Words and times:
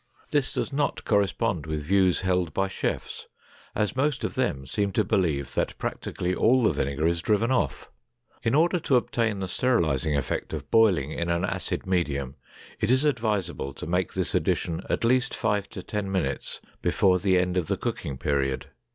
This 0.31 0.51
does 0.51 0.73
not 0.73 1.05
correspond 1.05 1.67
with 1.67 1.83
views 1.83 2.21
held 2.21 2.55
by 2.55 2.67
chefs, 2.67 3.27
as 3.75 3.95
most 3.95 4.23
of 4.23 4.33
them 4.33 4.65
seem 4.65 4.91
to 4.93 5.03
believe 5.03 5.53
that 5.53 5.77
practically 5.77 6.33
all 6.33 6.63
the 6.63 6.71
vinegar 6.71 7.05
is 7.05 7.21
driven 7.21 7.51
off. 7.51 7.87
In 8.41 8.55
order 8.55 8.79
to 8.79 8.95
obtain 8.95 9.37
the 9.37 9.47
sterilizing 9.47 10.17
effect 10.17 10.53
of 10.53 10.71
boiling 10.71 11.11
in 11.11 11.29
an 11.29 11.45
acid 11.45 11.85
medium, 11.85 12.35
it 12.79 12.89
is 12.89 13.05
advisable 13.05 13.75
to 13.75 13.85
make 13.85 14.13
this 14.13 14.33
addition 14.33 14.81
at 14.89 15.03
least 15.03 15.35
five 15.35 15.69
to 15.69 15.83
ten 15.83 16.11
minutes 16.11 16.61
before 16.81 17.19
the 17.19 17.37
end 17.37 17.55
of 17.55 17.67
the 17.67 17.77
cooking 17.77 18.17
period. 18.17 18.71